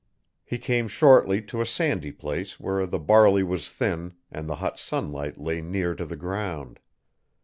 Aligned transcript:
He 0.43 0.57
came 0.57 0.87
shortly 0.87 1.43
to 1.43 1.61
a 1.61 1.65
sandy 1.67 2.11
place 2.11 2.59
where 2.59 2.87
the 2.87 2.97
barley 2.97 3.43
was 3.43 3.69
thin 3.69 4.15
and 4.31 4.49
the 4.49 4.55
hot 4.55 4.79
sunlight 4.79 5.37
lay 5.37 5.61
near 5.61 5.93
to 5.93 6.07
the 6.07 6.17
ground. 6.17 6.79